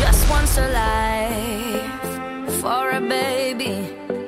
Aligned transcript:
just 0.00 0.30
wants 0.30 0.56
a 0.56 0.68
life 0.72 2.60
for 2.60 2.90
a 2.90 3.00
baby. 3.00 4.19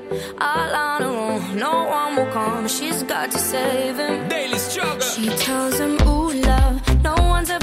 All 0.43 0.75
on 0.75 1.03
her 1.03 1.09
own, 1.09 1.57
no 1.57 1.85
one 1.85 2.17
will 2.17 2.33
come. 2.33 2.67
She's 2.67 3.05
got 3.05 3.31
to 3.31 3.39
save 3.39 3.97
him. 3.97 4.29
Daily 4.29 4.59
struggle. 4.59 5.01
She 5.01 5.29
tells 5.47 5.79
him, 5.79 5.93
Ooh, 6.03 6.33
love, 6.33 6.75
no 7.05 7.15
one's 7.35 7.49
ever 7.51 7.62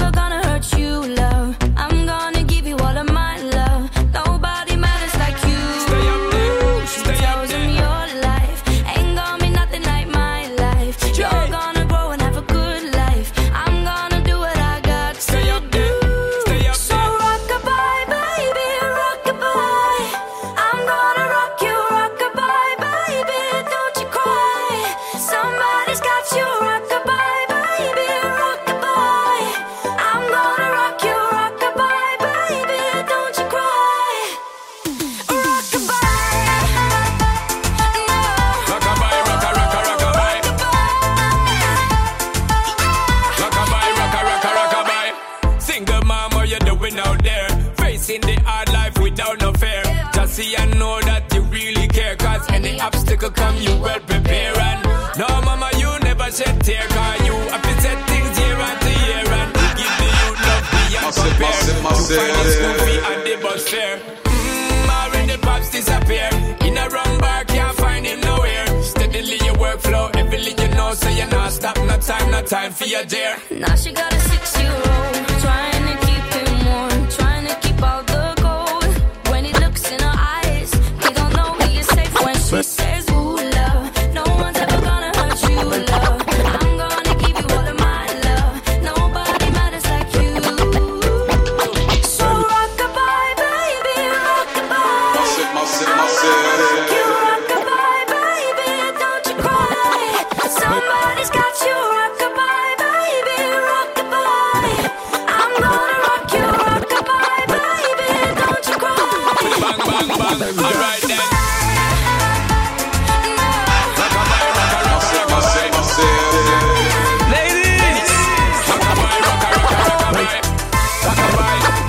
you 53.60 53.76
well 53.80 54.00
prepare. 54.00 54.58
And 54.58 54.80
no, 55.18 55.28
mama, 55.42 55.70
you 55.78 55.90
never 56.00 56.30
shed 56.30 56.60
tear. 56.64 56.86
Cause 56.88 57.20
you 57.26 57.34
have 57.52 57.62
to 57.62 57.74
set 57.82 57.98
things 58.08 58.38
year 58.38 58.56
after 58.56 58.94
year. 59.04 59.26
And 59.40 59.50
we 59.56 59.66
give 59.80 59.94
the 60.00 60.08
youth 60.20 60.40
love 60.48 60.64
beyond 60.72 61.14
compare. 61.14 61.38
massive, 61.38 61.78
To 62.08 62.20
find 62.20 62.34
the 62.36 62.50
school 62.50 62.74
fee 62.84 63.00
and 63.10 63.20
the 63.26 63.34
bus 63.42 63.68
fare. 63.68 63.98
Mm, 64.24 64.88
already 64.88 65.36
pops 65.38 65.70
disappear. 65.70 66.30
In 66.66 66.76
a 66.78 66.88
run 66.88 67.18
bar, 67.18 67.44
can't 67.44 67.76
find 67.76 68.06
him 68.06 68.20
nowhere. 68.20 68.66
Steadily 68.82 69.38
your 69.44 69.54
workflow, 69.56 70.14
everything 70.16 70.58
you 70.58 70.68
know, 70.76 70.94
so 70.94 71.08
you're 71.08 71.28
not 71.28 71.52
stop, 71.52 71.76
no 71.78 71.96
time, 71.98 72.30
no 72.30 72.42
time 72.42 72.72
for 72.72 72.84
your 72.86 73.04
dear. 73.04 73.36
Now 73.50 73.74
she 73.76 73.92
got 73.92 74.12
a 74.12 74.20
six-year-old, 74.20 74.84
trying 74.84 74.84
to 74.84 75.18
keep 75.40 75.69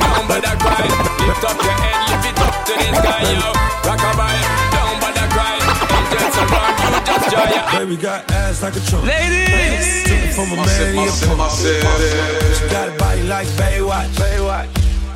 down 0.01 0.27
by 0.27 0.39
the 0.39 0.53
cry. 0.61 0.85
Lift 1.25 1.43
up 1.43 1.57
your 1.57 1.73
head, 1.73 1.97
lift 2.09 2.25
it 2.29 2.37
up 2.37 2.53
to 2.65 2.73
the 2.77 2.87
sky, 3.01 3.21
yo. 3.33 3.49
Rockabye, 3.81 4.41
down 4.71 4.93
by 5.01 5.11
the 5.11 5.25
cry. 5.33 5.57
Angels 5.97 6.37
around 6.37 6.77
you, 6.85 7.01
just 7.05 7.25
joy. 7.31 7.49
Baby 7.79 7.95
got 7.97 8.29
ass 8.31 8.61
like 8.61 8.75
a 8.75 8.79
trunk. 8.81 9.05
Ladies! 9.05 10.03
Took 10.05 10.21
it 10.21 10.33
from 10.33 10.51
a 10.51 10.55
man, 10.55 10.93
he 10.93 11.01
a 11.01 11.11
punk. 11.35 11.51
She 11.57 12.65
got 12.69 12.89
a 12.89 12.91
body 12.97 13.23
like 13.23 13.47
Baywatch. 13.57 14.13
Baywatch. 14.15 14.69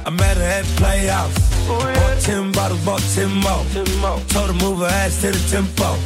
I 0.06 0.10
met 0.10 0.38
her 0.38 0.44
at 0.44 1.55
Playhouse. 1.66 2.06
Bought 2.06 2.22
10 2.22 2.52
bottles, 2.52 2.86
bought 2.86 3.02
10 3.14 3.30
more. 3.42 4.20
Told 4.30 4.48
her 4.50 4.58
move 4.64 4.80
her 4.80 4.86
ass 4.86 5.22
to 5.22 5.32
the 5.32 5.42
tempo. 5.50 5.98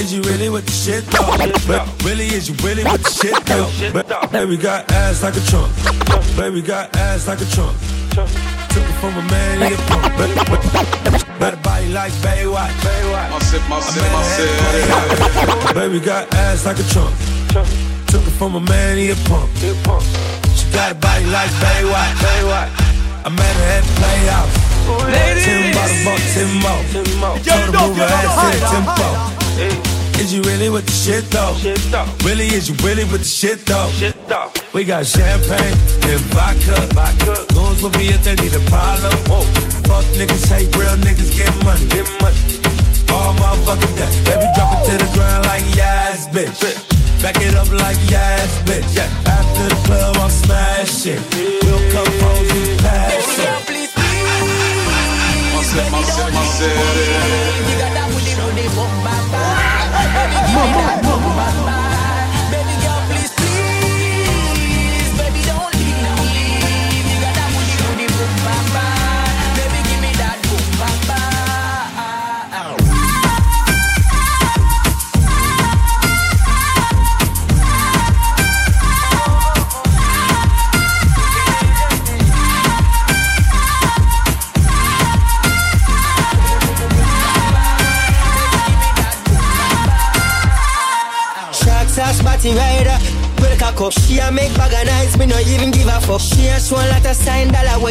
Is 0.00 0.12
you 0.12 0.22
really 0.22 0.48
with 0.48 0.66
the 0.66 0.72
shit 0.72 1.04
though? 1.06 1.26
But 1.66 1.86
really, 2.04 2.26
is 2.26 2.48
you 2.48 2.54
really 2.66 2.84
with 2.84 3.02
the 3.02 3.10
shit 3.10 3.38
though? 3.46 3.70
But, 3.92 4.32
baby 4.32 4.56
got 4.56 4.90
ass 4.90 5.22
like 5.22 5.36
a 5.36 5.40
trunk. 5.46 5.70
Baby 6.36 6.62
got 6.62 6.94
ass 6.96 7.28
like 7.28 7.40
a 7.40 7.46
trunk. 7.46 7.76
Took 8.10 8.82
it 8.82 8.96
from 9.00 9.14
a 9.16 9.22
man, 9.30 9.70
he 9.70 9.74
a 9.74 9.78
punk. 9.86 10.02
But, 10.18 10.30
but, 10.50 11.38
got 11.38 11.54
a 11.54 11.56
body 11.58 11.88
like 11.92 12.12
Baywatch. 12.24 12.74
Baywatch. 12.82 13.30
Massive, 13.30 13.68
massive, 13.68 14.02
massive. 14.02 15.74
Baby 15.74 16.00
got 16.00 16.32
ass 16.34 16.66
like 16.66 16.78
a 16.78 16.86
trunk. 16.90 17.14
Took 18.08 18.26
it 18.26 18.34
from 18.38 18.56
a 18.56 18.60
man, 18.60 18.98
he 18.98 19.10
a 19.10 19.16
punk. 19.26 19.48
She 20.56 20.70
got 20.72 20.92
a 20.92 20.94
body 20.94 21.24
like 21.26 21.50
Baywatch. 21.50 22.93
I 23.24 23.30
met 23.30 23.56
her 23.56 23.68
at. 23.72 23.84
Ten 25.44 25.72
bottles, 25.72 26.04
bought 26.04 26.20
ten 26.36 26.48
more. 26.60 26.84
Told 27.40 27.72
her 27.72 27.88
move 27.88 27.96
her 27.96 28.04
ass 28.04 28.36
to 28.36 28.46
the 28.52 28.60
tempo. 28.68 29.08
Eh. 29.64 30.20
Is 30.20 30.32
you 30.32 30.42
really 30.42 30.68
with 30.68 30.84
the 30.84 30.92
shit 30.92 31.24
though? 31.32 31.56
Really, 32.20 32.46
is 32.52 32.68
you 32.68 32.76
really 32.84 33.04
with 33.04 33.24
the 33.24 33.32
shit 33.40 33.64
though? 33.64 33.88
We 34.74 34.84
got 34.84 35.06
champagne 35.06 35.72
and 36.04 36.20
vodka. 36.36 36.76
Goons 37.54 37.82
with 37.82 37.96
me 37.96 38.12
if 38.12 38.22
they 38.24 38.36
need 38.36 38.52
a 38.52 38.60
problem. 38.68 39.16
Fuck 39.88 40.04
niggas, 40.20 40.44
hate 40.52 40.76
real 40.76 40.96
niggas, 41.00 41.32
get 41.32 41.48
money. 41.64 41.88
Get 41.88 42.04
money. 42.20 42.36
All 43.08 43.32
motherfucking 43.40 43.96
day. 43.96 44.12
Baby, 44.28 44.48
drop 44.52 44.84
it 44.84 44.90
to 44.90 44.94
the 45.00 45.08
ground 45.16 45.46
like 45.46 45.64
yes, 45.74 46.28
bitch. 46.28 46.60
Back 47.22 47.40
it 47.40 47.54
up 47.54 47.72
like 47.72 47.96
yes, 48.10 48.60
bitch. 48.68 49.00
After 49.00 49.68
the 49.72 49.80
club, 49.88 50.16
I'm 50.20 50.28
smashing. 50.28 51.24
We'll 51.64 51.80
come 51.90 52.12
home 52.20 52.48
and 52.52 52.80
pass 52.80 52.92
it. 52.92 52.93
Massive, 55.74 55.90
massive, 55.90 56.32
massive. 56.32 57.64
Sharks 60.54 61.83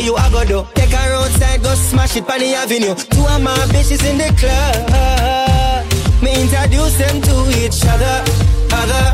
sign 0.04 0.12
dollar 0.12 0.12
where 0.12 0.12
you 0.12 0.16
a 0.16 0.30
go 0.32 0.46
do. 0.46 0.68
Take 0.74 0.92
her 0.92 1.14
outside, 1.14 1.64
go 1.64 1.74
smash 1.76 2.16
it 2.18 2.30
on 2.30 2.40
the 2.40 2.54
avenue. 2.56 2.96
Two 2.96 3.26
of 3.26 3.42
my 3.42 3.56
bitches 3.72 4.04
in 4.10 4.18
the 4.18 4.32
club. 4.38 5.86
Me 6.22 6.42
introduce 6.42 6.98
them 6.98 7.22
to 7.22 7.50
each 7.60 7.86
other. 7.86 8.24
Other, 8.72 9.06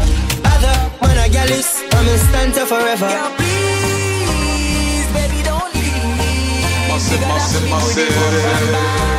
other. 0.46 0.92
Man 1.02 1.18
a 1.18 1.30
gal 1.30 1.50
is, 1.50 1.84
I'm 1.92 2.08
in 2.08 2.20
stanza 2.20 2.66
forever. 2.66 3.10
Massive, 6.90 7.22
massive, 7.22 7.70
massive. 7.70 9.19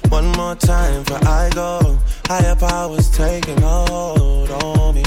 One 0.11 0.27
more 0.33 0.55
time 0.55 1.03
before 1.03 1.25
I 1.25 1.49
go. 1.55 1.97
Higher 2.27 2.55
powers 2.57 3.09
taking 3.09 3.61
hold 3.61 4.51
on 4.51 4.95
me. 4.95 5.03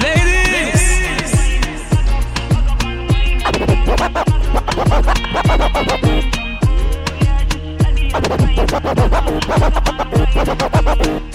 ladies. 0.00 0.84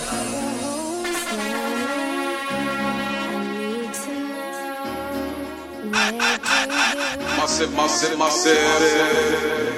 masse, 7.44 7.68
masse, 7.75 8.16
masse. 8.16 9.73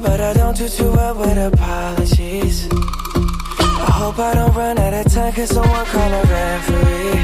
Try, 0.00 0.10
but 0.10 0.20
I 0.20 0.32
don't 0.32 0.56
do 0.56 0.68
too 0.68 0.90
well 0.92 1.14
with 1.14 1.38
apologies. 1.38 2.68
I 2.70 3.90
hope 3.92 4.18
I 4.18 4.34
don't 4.34 4.54
run 4.54 4.78
out 4.78 4.94
of 4.94 5.12
time, 5.12 5.32
cause 5.32 5.50
someone 5.50 5.86
call 5.86 6.12
a 6.12 6.22
referee. 6.22 7.20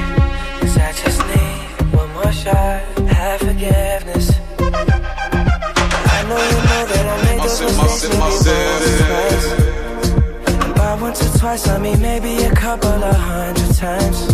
Cause 0.61 0.77
I 0.79 0.93
just 0.93 1.21
need 1.29 1.95
one 1.95 2.13
more 2.13 2.33
shot, 2.33 2.83
have 3.09 3.41
forgiveness. 3.41 4.31
I 6.15 6.25
know 6.29 6.41
you 6.51 6.59
know 6.69 6.85
that 6.93 7.07
I 7.13 7.17
made 7.25 7.41
those 7.43 7.61
mistakes 7.61 8.03
maybe 8.05 8.19
once 8.21 8.47
or 8.47 8.61
twice. 9.07 9.47
By 10.77 10.95
once 11.01 11.21
or 11.23 11.39
twice, 11.39 11.69
I 11.69 11.79
mean 11.79 12.01
maybe 12.01 12.45
a 12.45 12.55
couple 12.55 13.05
of 13.05 13.17
hundred 13.17 13.75
times. 13.77 14.32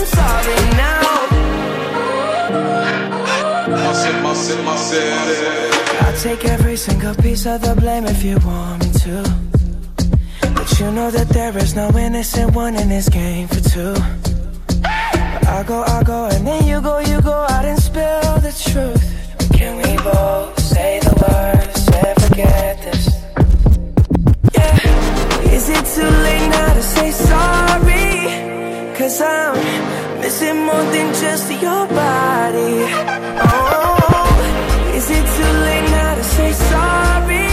Late 0.00 0.08
to 0.08 0.16
sorry 0.16 0.54
now? 0.76 1.00
I'll 6.00 6.18
take 6.18 6.44
every 6.44 6.76
single 6.76 7.14
piece 7.14 7.46
of 7.46 7.60
the 7.62 7.74
blame 7.74 8.04
if 8.06 8.22
you 8.22 8.38
want 8.44 8.84
me 8.84 8.92
to. 9.04 9.22
But 10.54 10.80
you 10.80 10.90
know 10.90 11.10
that 11.10 11.28
there 11.30 11.56
is 11.58 11.74
no 11.74 11.90
innocent 11.96 12.54
one 12.54 12.74
in 12.76 12.88
this 12.88 13.08
game 13.08 13.48
for 13.48 13.60
two. 13.60 13.94
I 14.84 15.64
go, 15.66 15.82
I 15.82 16.02
go, 16.04 16.26
and 16.26 16.46
then 16.46 16.64
you 16.66 16.80
go, 16.80 16.98
you 17.00 17.20
go 17.22 17.32
out 17.32 17.64
and 17.64 17.78
spill 17.78 18.38
the 18.40 18.52
truth. 18.70 19.02
Can 19.52 19.76
we 19.76 19.96
both 20.02 20.58
say 20.60 21.00
the 21.00 21.14
words 21.20 21.88
and 21.88 22.22
forget 22.22 22.82
this? 22.82 23.19
More 30.80 30.92
than 30.92 31.12
just 31.14 31.50
your 31.50 31.86
body. 31.88 32.74
Oh, 33.46 34.92
is 34.94 35.10
it 35.10 35.24
too 35.36 35.52
late 35.66 35.88
now 35.90 36.14
to 36.14 36.24
say 36.24 36.52
sorry? 36.52 37.50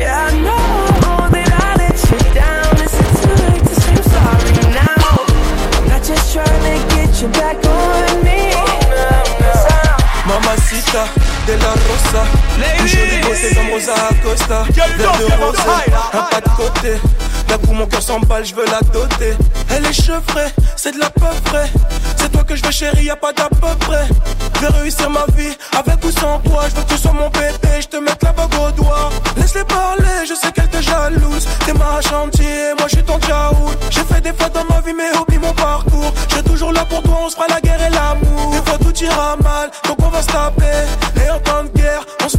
Yeah, 0.00 0.26
I 0.26 0.32
know 0.46 1.28
that 1.34 1.50
I 1.66 1.70
let 1.82 1.98
you 2.10 2.20
down. 2.34 2.72
Is 2.86 2.94
it 3.04 3.12
too 3.22 3.36
late 3.46 3.64
to 3.70 3.74
say 3.82 3.94
I'm 3.94 4.06
sorry 4.16 4.54
now? 4.80 5.10
I'm 5.76 5.86
not 5.92 6.02
just 6.10 6.32
trying 6.34 6.64
to 6.68 6.76
get 6.94 7.10
you 7.20 7.28
back 7.40 7.58
on 7.66 8.24
me. 8.26 8.40
Mamacita 10.26 11.04
de 11.46 11.54
la 11.62 11.72
Rosa. 11.86 12.22
Une 12.80 12.88
jolie 12.88 13.20
beauté 13.22 13.54
comme 13.54 13.70
Rosa 13.70 13.94
Acosta. 14.10 14.64
Verre 14.72 15.18
de 15.18 15.24
rosé, 15.42 15.74
un 16.12 16.22
pas 16.30 16.40
de 16.40 16.50
côté. 16.56 17.21
D'un 17.52 17.74
mon 17.74 17.84
cœur 17.84 18.00
s'emballe, 18.00 18.46
je 18.46 18.54
veux 18.54 18.64
la 18.64 18.80
doter. 18.94 19.36
Elle 19.68 19.84
est 19.84 19.92
chevrée, 19.92 20.48
c'est 20.74 20.92
de 20.94 20.98
la 20.98 21.10
peu 21.10 21.26
vraie. 21.50 21.70
C'est 22.16 22.32
toi 22.32 22.44
que 22.44 22.56
je 22.56 22.64
veux 22.64 22.70
chérie, 22.70 23.04
y 23.04 23.10
a 23.10 23.16
pas 23.16 23.34
d'à 23.34 23.50
peu 23.50 23.76
près. 23.80 24.08
Je 24.54 24.60
vais 24.60 24.68
réussir 24.68 25.10
ma 25.10 25.26
vie, 25.36 25.54
avec 25.76 26.02
ou 26.02 26.10
sans 26.12 26.38
toi. 26.38 26.62
Je 26.70 26.76
veux 26.76 26.82
que 26.82 26.94
tu 26.94 26.96
sois 26.96 27.12
mon 27.12 27.28
bébé, 27.28 27.82
je 27.82 27.88
te 27.88 27.98
mette 27.98 28.22
la 28.22 28.32
bague 28.32 28.54
au 28.54 28.70
doigt. 28.70 29.10
Laisse-les 29.36 29.64
parler, 29.64 30.24
je 30.26 30.32
sais 30.32 30.50
qu'elle 30.50 30.70
te 30.70 30.80
jalouse. 30.80 31.46
T'es 31.66 31.74
ma 31.74 32.00
chantier, 32.00 32.72
moi 32.78 32.86
je 32.88 32.96
suis 32.96 33.04
ton 33.04 33.18
tchaout. 33.18 33.76
J'ai 33.90 34.04
fait 34.04 34.22
des 34.22 34.32
fautes 34.32 34.54
dans 34.54 34.64
ma 34.74 34.80
vie, 34.80 34.94
mais 34.96 35.14
oublie 35.18 35.36
mon 35.36 35.52
parcours. 35.52 36.10
Je 36.28 36.36
serai 36.36 36.44
toujours 36.44 36.72
là 36.72 36.86
pour 36.86 37.02
toi, 37.02 37.18
on 37.26 37.28
se 37.28 37.34
fera 37.34 37.48
la 37.50 37.60
guerre 37.60 37.82
et 37.82 37.90
l'amour. 37.90 38.52
Des 38.52 38.70
fois 38.70 38.78
tout 38.78 38.96
ira 39.04 39.36
mal, 39.36 39.70
donc 39.86 39.98
on 40.02 40.08
va 40.08 40.22
se 40.22 40.28
taper. 40.28 40.86
Et 41.22 41.28
en 41.28 41.38
temps 41.40 41.64
de 41.64 41.78
guerre, 41.78 42.06
se 42.26 42.38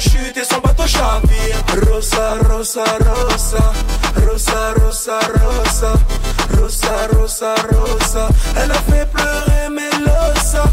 chute 0.00 0.36
et 0.36 0.44
son 0.44 0.60
bateau 0.60 0.86
chavire. 0.86 1.56
Rosa, 1.86 2.36
rosa, 2.48 2.84
rosa. 3.06 3.72
Rosa, 4.26 4.72
rosa, 4.80 5.18
rosa. 5.40 5.92
Rosa, 6.56 6.94
rosa, 7.12 7.54
rosa. 7.70 8.28
Elle 8.56 8.70
a 8.70 8.74
fait 8.74 9.06
pleurer 9.12 9.68
Melosa. 9.70 10.64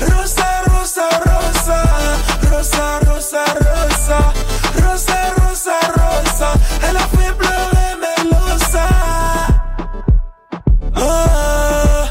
Rosa, 0.00 0.48
rosa, 0.68 1.08
rosa. 1.26 1.82
Rosa, 2.50 2.84
rosa, 3.06 3.44
rosa. 3.64 4.18
Rosa, 4.82 5.18
rosa, 5.40 5.78
rosa. 5.96 6.52
Elle 6.88 6.96
a 6.96 7.06
fait 7.16 7.32
pleurer 7.38 7.90
Melosa. 8.04 8.86
Ah. 10.96 12.06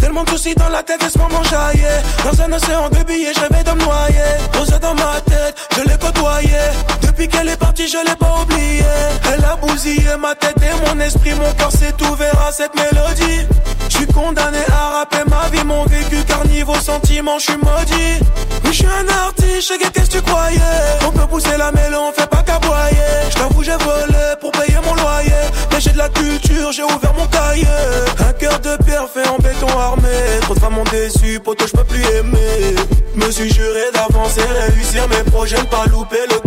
Tellement 0.00 0.24
de 0.24 0.30
soucis 0.30 0.54
dans 0.54 0.68
la 0.68 0.82
tête 0.82 1.02
et 1.02 1.10
ce 1.10 1.18
moment 1.18 1.42
jaillit 1.44 1.82
Dans 2.24 2.40
un 2.42 2.52
océan 2.52 2.88
de 2.90 3.02
billets, 3.04 3.34
je 7.88 7.98
l'ai 8.06 8.16
pas 8.16 8.42
oublié. 8.42 8.84
Elle 9.32 9.44
a 9.44 9.56
bousillé 9.56 10.16
ma 10.18 10.34
tête 10.34 10.56
et 10.58 10.86
mon 10.86 11.00
esprit 11.00 11.34
Mon 11.34 11.52
cœur 11.54 11.72
s'est 11.72 11.94
ouvert 12.10 12.38
à 12.46 12.52
cette 12.52 12.74
mélodie. 12.74 13.46
Je 13.88 13.96
suis 13.96 14.06
condamné 14.06 14.58
à 14.70 14.98
rapper 14.98 15.28
ma 15.28 15.48
vie 15.48 15.64
Mon 15.64 15.84
vécu 15.86 16.16
car 16.26 16.46
niveau 16.46 16.74
sentiment, 16.74 17.38
je 17.38 17.44
suis 17.44 17.56
maudit. 17.56 18.24
Oui, 18.64 18.72
je 18.72 18.72
suis 18.72 18.86
un 18.86 19.08
artiste, 19.08 19.72
qu'est-ce 19.78 20.10
que 20.10 20.16
tu 20.18 20.22
croyais? 20.22 20.58
On 21.06 21.10
peut 21.10 21.26
pousser 21.26 21.56
la 21.56 21.72
mêlée, 21.72 21.96
on 21.96 22.12
fait 22.12 22.28
pas 22.28 22.42
qu'aboyer. 22.42 23.10
Je 23.30 23.34
t'avoue, 23.36 23.62
j'ai 23.62 23.76
volé 23.76 24.24
pour 24.40 24.52
payer 24.52 24.78
mon 24.84 24.94
loyer. 24.94 25.42
Mais 25.72 25.80
j'ai 25.80 25.90
de 25.90 25.98
la 25.98 26.08
culture, 26.08 26.72
j'ai 26.72 26.84
ouvert 26.84 27.14
mon 27.16 27.26
cahier. 27.26 27.66
Un 28.28 28.32
cœur 28.34 28.58
de 28.60 28.76
pierre 28.84 29.08
fait 29.12 29.28
en 29.28 29.38
béton 29.38 29.78
armé. 29.78 30.08
Trop 30.42 30.54
de 30.54 30.60
femmes 30.60 30.74
m'ont 30.74 30.84
déçu, 30.84 31.40
poteau, 31.40 31.66
je 31.66 31.72
peux 31.72 31.84
plus 31.84 32.02
aimer. 32.02 32.76
Me 33.14 33.30
suis 33.30 33.52
juré 33.52 33.90
d'avancer, 33.92 34.40
réussir 34.68 35.06
mes 35.08 35.30
projets, 35.30 35.58
ne 35.58 35.64
pas 35.64 35.84
louper 35.86 36.24
le 36.30 36.41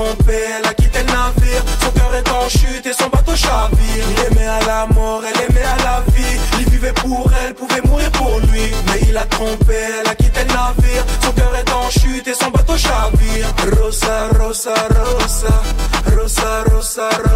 trompé, 0.00 0.38
elle 0.58 0.66
a 0.66 0.74
quitté 0.74 1.00
le 1.00 1.12
navire. 1.12 1.62
Son 1.82 1.90
cœur 1.90 2.14
est 2.14 2.28
en 2.30 2.48
chute 2.48 2.86
et 2.86 2.92
son 2.92 3.08
bateau 3.08 3.36
chavire. 3.36 4.04
Il 4.12 4.20
aimait 4.26 4.48
à 4.48 4.60
la 4.66 4.86
mort, 4.86 5.22
elle 5.28 5.40
aimait 5.46 5.68
à 5.74 5.76
la 5.84 6.02
vie. 6.14 6.38
Il 6.60 6.70
vivait 6.70 6.92
pour 6.92 7.30
elle, 7.42 7.54
pouvait 7.54 7.82
mourir 7.84 8.10
pour 8.12 8.38
lui. 8.50 8.66
Mais 8.86 9.00
il 9.08 9.16
a 9.16 9.24
trompé, 9.24 9.76
elle 10.00 10.08
a 10.08 10.14
quitté 10.14 10.40
le 10.40 10.52
navire. 10.54 11.04
Son 11.22 11.32
cœur 11.32 11.54
est 11.54 11.70
en 11.72 11.90
chute 11.90 12.26
et 12.26 12.34
son 12.34 12.50
bateau 12.50 12.76
chavire. 12.76 13.48
Rosa, 13.78 14.28
rosa, 14.38 14.74
rosa 14.96 15.54
Rosa, 16.16 16.64
rosa, 16.70 17.10
rosa 17.10 17.29